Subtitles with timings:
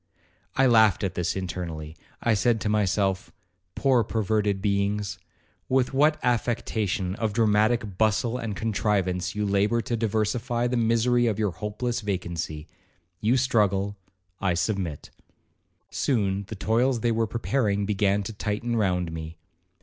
[0.55, 1.95] I laughed at this internally.
[2.23, 3.31] I said to myself,
[3.75, 5.19] 'Poor perverted beings,
[5.69, 11.37] with what affectation of dramatic bustle and contrivance you labour to diversify the misery of
[11.37, 15.11] your hopeless vacancy;—you struggle,—I submit.'
[15.91, 19.37] Soon the toils they were preparing began to tighten round me.